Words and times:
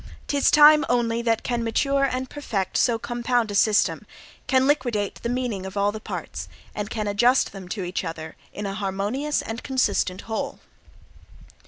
'Tis 0.25 0.49
time 0.49 0.83
only 0.89 1.21
that 1.21 1.43
can 1.43 1.63
mature 1.63 2.03
and 2.05 2.27
perfect 2.27 2.75
so 2.75 2.97
compound 2.97 3.51
a 3.51 3.53
system, 3.53 4.03
can 4.47 4.65
liquidate 4.65 5.21
the 5.21 5.29
meaning 5.29 5.63
of 5.63 5.77
all 5.77 5.91
the 5.91 5.99
parts, 5.99 6.49
and 6.73 6.89
can 6.89 7.07
adjust 7.07 7.51
them 7.51 7.69
to 7.69 7.83
each 7.83 8.03
other 8.03 8.35
in 8.51 8.65
a 8.65 8.73
harmonious 8.73 9.43
and 9.43 9.61
consistent 9.61 10.21
WHOLE. 10.21 10.59